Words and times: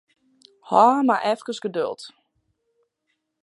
Haw 0.69 0.97
mar 1.07 1.21
efkes 1.31 1.59
geduld. 1.65 2.01